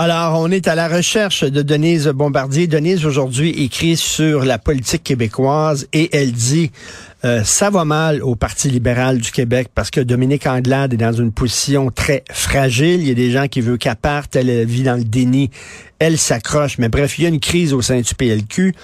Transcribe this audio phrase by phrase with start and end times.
[0.00, 2.68] Alors, on est à la recherche de Denise Bombardier.
[2.68, 6.70] Denise, aujourd'hui, écrit sur la politique québécoise et elle dit
[7.24, 11.12] euh, ça va mal au Parti libéral du Québec parce que Dominique Anglade est dans
[11.12, 13.00] une position très fragile.
[13.00, 14.36] Il y a des gens qui veulent qu'elle parte.
[14.36, 15.50] Elle vit dans le déni.
[15.98, 16.78] Elle s'accroche.
[16.78, 18.76] Mais bref, il y a une crise au sein du PLQ.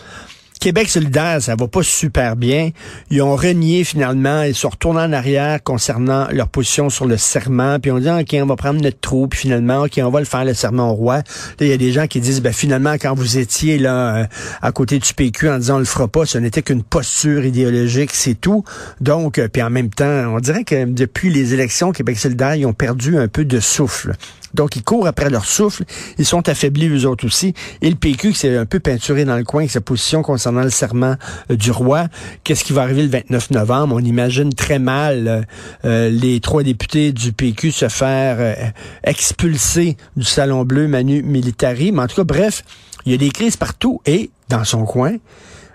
[0.64, 2.70] Québec solidaire, ça va pas super bien.
[3.10, 7.78] Ils ont renié finalement, ils sont retournés en arrière concernant leur position sur le serment,
[7.78, 10.24] puis on dit OK, on va prendre notre trou, puis finalement OK, on va le
[10.24, 11.20] faire le serment au roi.
[11.60, 14.26] Il y a des gens qui disent ben finalement quand vous étiez là euh,
[14.62, 18.12] à côté du PQ en disant on le fera pas, ce n'était qu'une posture idéologique,
[18.14, 18.64] c'est tout.
[19.02, 22.64] Donc euh, puis en même temps, on dirait que depuis les élections Québec solidaire, ils
[22.64, 24.14] ont perdu un peu de souffle.
[24.54, 25.84] Donc, ils courent après leur souffle.
[26.18, 27.54] Ils sont affaiblis, eux autres aussi.
[27.82, 30.62] Et le PQ, qui s'est un peu peinturé dans le coin avec sa position concernant
[30.62, 31.16] le serment
[31.50, 32.06] euh, du roi.
[32.44, 33.96] Qu'est-ce qui va arriver le 29 novembre?
[33.96, 35.42] On imagine très mal euh,
[35.84, 41.92] euh, les trois députés du PQ se faire expulser du Salon Bleu Manu Militari.
[41.92, 42.64] Mais en tout cas, bref,
[43.06, 44.00] il y a des crises partout.
[44.06, 45.16] Et, dans son coin,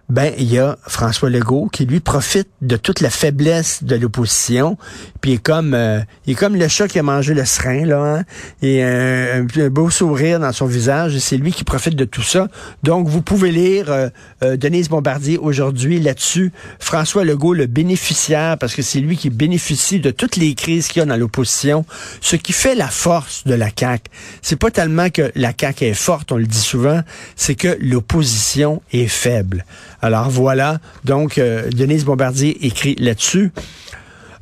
[0.10, 4.78] ben il y a François Legault qui lui profite de toute la faiblesse de l'opposition,
[5.22, 7.86] puis il est comme euh, il est comme le chat qui a mangé le serin
[7.86, 8.24] là, hein?
[8.64, 12.48] et un, beau sourire dans son visage, et c'est lui qui profite de tout ça.
[12.82, 14.10] Donc vous pouvez lire euh,
[14.44, 20.00] euh, Denise Bombardier aujourd'hui là-dessus, François Legault le bénéficiaire parce que c'est lui qui bénéficie
[20.00, 21.86] de toutes les crises qu'il y a dans l'opposition,
[22.22, 24.10] ce qui fait la force de la CAQ.
[24.42, 27.02] C'est pas tellement que la CAQ est forte, on le dit souvent,
[27.36, 29.66] c'est que l'opposition est faible.
[30.02, 33.52] Alors voilà, donc euh, Denise Bombardier écrit là-dessus.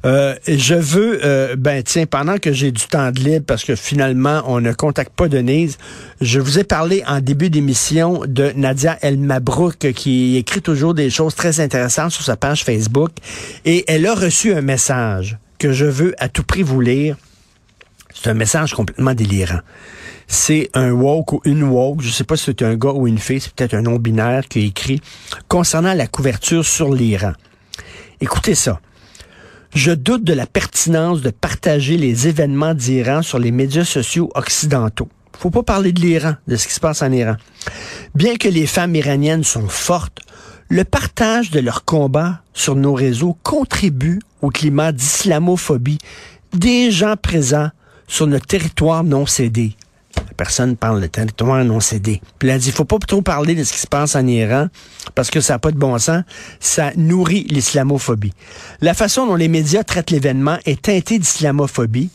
[0.05, 3.75] Euh, je veux, euh, ben tiens, pendant que j'ai du temps de libre, parce que
[3.75, 5.77] finalement on ne contacte pas Denise,
[6.21, 11.09] je vous ai parlé en début d'émission de Nadia El Mabrouk qui écrit toujours des
[11.09, 13.11] choses très intéressantes sur sa page Facebook
[13.65, 17.17] et elle a reçu un message que je veux à tout prix vous lire.
[18.13, 19.59] C'est un message complètement délirant
[20.27, 23.17] c'est un woke ou une woke, je sais pas si c'est un gars ou une
[23.17, 25.01] fille, c'est peut-être un nom binaire qui écrit
[25.47, 27.33] concernant la couverture sur l'Iran.
[28.19, 28.79] Écoutez ça.
[29.73, 35.09] Je doute de la pertinence de partager les événements d'Iran sur les médias sociaux occidentaux.
[35.37, 37.35] Faut pas parler de l'Iran, de ce qui se passe en Iran.
[38.15, 40.19] Bien que les femmes iraniennes sont fortes,
[40.69, 45.99] le partage de leurs combats sur nos réseaux contribue au climat d'islamophobie
[46.53, 47.69] des gens présents
[48.07, 49.75] sur notre territoire non cédé
[50.37, 52.21] personne parle de territoire non cédé.
[52.39, 54.67] Puis elle dit, faut pas trop parler de ce qui se passe en Iran
[55.15, 56.23] parce que ça n'a pas de bon sens.
[56.59, 58.33] Ça nourrit l'islamophobie.
[58.81, 62.09] La façon dont les médias traitent l'événement est teintée d'islamophobie.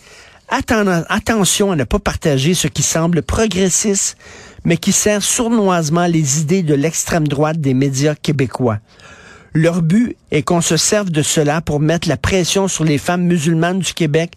[0.48, 4.16] attention à ne pas partager ce qui semble progressiste,
[4.64, 8.78] mais qui sert sournoisement les idées de l'extrême droite des médias québécois.
[9.54, 13.24] Leur but est qu'on se serve de cela pour mettre la pression sur les femmes
[13.24, 14.32] musulmanes du Québec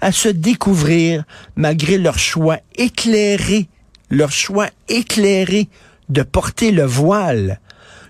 [0.00, 1.24] à se découvrir
[1.56, 3.68] malgré leur choix éclairé,
[4.10, 5.68] leur choix éclairé
[6.08, 7.60] de porter le voile.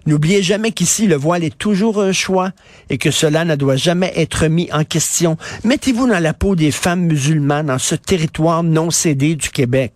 [0.06, 2.52] N'oubliez jamais qu'ici, le voile est toujours un choix
[2.88, 5.36] et que cela ne doit jamais être mis en question.
[5.64, 9.92] Mettez-vous dans la peau des femmes musulmanes dans ce territoire non cédé du Québec.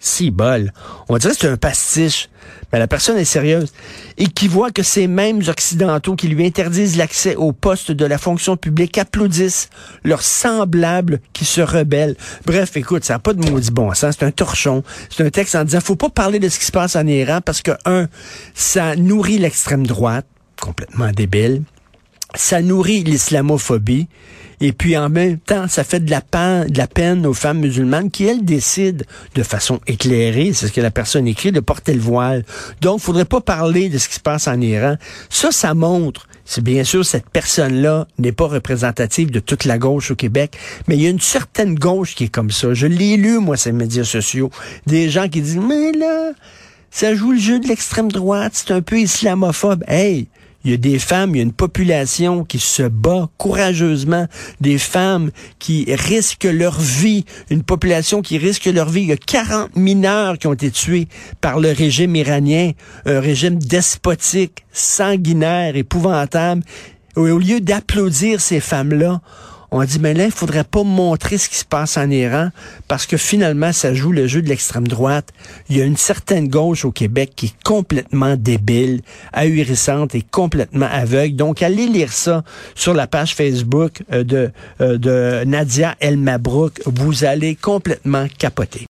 [0.00, 0.72] Si bol.
[1.08, 2.28] On dirait que c'est un pastiche.
[2.72, 3.72] Mais la personne est sérieuse.
[4.16, 8.18] Et qui voit que ces mêmes Occidentaux qui lui interdisent l'accès au poste de la
[8.18, 9.70] fonction publique applaudissent
[10.04, 12.16] leurs semblables qui se rebellent.
[12.46, 14.16] Bref, écoute, ça n'a pas de maudit bon sens.
[14.18, 14.82] C'est un torchon.
[15.10, 17.40] C'est un texte en disant, faut pas parler de ce qui se passe en Iran
[17.44, 18.08] parce que, un,
[18.54, 20.26] ça nourrit l'extrême droite,
[20.60, 21.62] complètement débile.
[22.34, 24.08] Ça nourrit l'islamophobie.
[24.60, 27.60] Et puis en même temps, ça fait de la, peine, de la peine aux femmes
[27.60, 29.04] musulmanes qui, elles, décident
[29.34, 32.44] de façon éclairée, c'est ce que la personne écrit, de porter le voile.
[32.80, 34.96] Donc, faudrait pas parler de ce qui se passe en Iran.
[35.30, 40.12] Ça, ça montre c'est bien sûr cette personne-là n'est pas représentative de toute la gauche
[40.12, 40.56] au Québec,
[40.88, 42.72] mais il y a une certaine gauche qui est comme ça.
[42.72, 44.48] Je l'ai lu, moi, ces médias sociaux.
[44.86, 46.32] Des gens qui disent, mais là,
[46.90, 49.84] ça joue le jeu de l'extrême droite, c'est un peu islamophobe.
[49.88, 50.28] Hey,
[50.64, 54.26] il y a des femmes, il y a une population qui se bat courageusement,
[54.60, 59.02] des femmes qui risquent leur vie, une population qui risque leur vie.
[59.02, 61.06] Il y a 40 mineurs qui ont été tués
[61.40, 62.72] par le régime iranien,
[63.06, 66.62] un régime despotique, sanguinaire, épouvantable.
[67.16, 69.20] Au lieu d'applaudir ces femmes-là,
[69.70, 72.50] On a dit, mais là, il faudrait pas montrer ce qui se passe en Iran
[72.86, 75.32] parce que finalement, ça joue le jeu de l'extrême droite.
[75.68, 80.88] Il y a une certaine gauche au Québec qui est complètement débile, ahurissante et complètement
[80.90, 81.36] aveugle.
[81.36, 82.44] Donc, allez lire ça
[82.74, 84.50] sur la page Facebook euh, de,
[84.80, 86.80] euh, de Nadia El Mabrouk.
[86.86, 88.86] Vous allez complètement capoter.